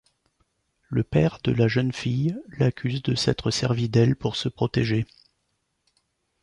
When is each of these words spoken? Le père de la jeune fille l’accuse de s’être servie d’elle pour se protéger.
Le 0.89 1.03
père 1.03 1.37
de 1.43 1.51
la 1.51 1.67
jeune 1.67 1.91
fille 1.93 2.35
l’accuse 2.57 3.03
de 3.03 3.13
s’être 3.13 3.51
servie 3.51 3.87
d’elle 3.87 4.15
pour 4.15 4.35
se 4.35 4.49
protéger. 4.49 5.05